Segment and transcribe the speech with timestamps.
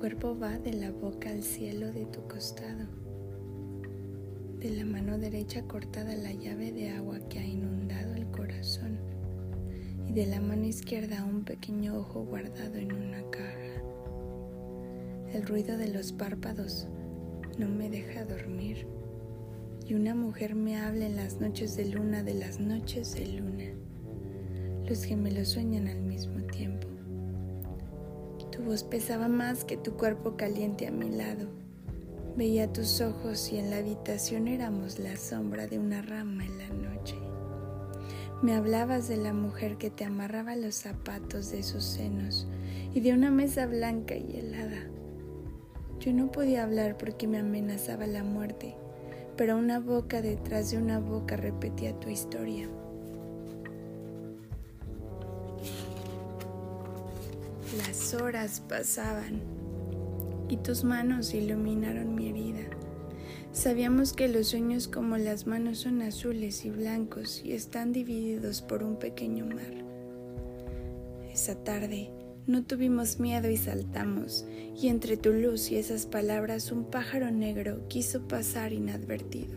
[0.00, 2.86] cuerpo va de la boca al cielo de tu costado.
[4.58, 8.98] De la mano derecha cortada la llave de agua que ha inundado el corazón
[10.08, 13.82] y de la mano izquierda un pequeño ojo guardado en una caja.
[15.34, 16.88] El ruido de los párpados
[17.58, 18.86] no me deja dormir
[19.86, 23.64] y una mujer me habla en las noches de luna de las noches de luna.
[24.88, 26.75] Los gemelos sueñan al mismo tiempo.
[28.66, 31.46] Voz pesaba más que tu cuerpo caliente a mi lado.
[32.36, 36.68] Veía tus ojos y en la habitación éramos la sombra de una rama en la
[36.70, 37.14] noche.
[38.42, 42.48] Me hablabas de la mujer que te amarraba los zapatos de sus senos
[42.92, 44.88] y de una mesa blanca y helada.
[46.00, 48.74] Yo no podía hablar porque me amenazaba la muerte,
[49.36, 52.68] pero una boca detrás de una boca repetía tu historia.
[57.74, 59.40] Las horas pasaban
[60.48, 62.64] y tus manos iluminaron mi herida.
[63.50, 68.84] Sabíamos que los sueños como las manos son azules y blancos y están divididos por
[68.84, 69.74] un pequeño mar.
[71.32, 72.10] Esa tarde
[72.46, 74.46] no tuvimos miedo y saltamos,
[74.80, 79.56] y entre tu luz y esas palabras un pájaro negro quiso pasar inadvertido.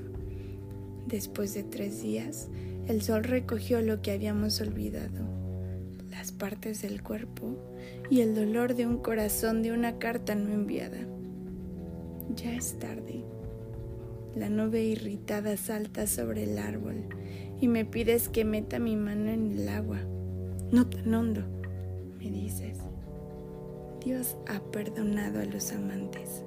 [1.06, 2.48] Después de tres días,
[2.88, 5.39] el sol recogió lo que habíamos olvidado,
[6.20, 7.56] las partes del cuerpo
[8.10, 10.98] y el dolor de un corazón de una carta no enviada.
[12.36, 13.24] Ya es tarde.
[14.36, 17.06] La nube irritada salta sobre el árbol
[17.62, 20.00] y me pides que meta mi mano en el agua.
[20.74, 21.42] No tan hondo,
[22.18, 22.80] me dices.
[24.04, 26.44] Dios ha perdonado a los amantes.